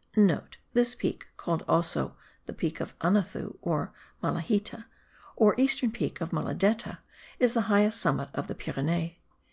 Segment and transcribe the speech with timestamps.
[0.00, 2.16] *(* This peak, called also
[2.56, 4.84] peak of Anethou or Malahita,
[5.34, 6.98] or eastern peak of Maladetta,
[7.40, 9.14] is the highest summit of the Pyrenees.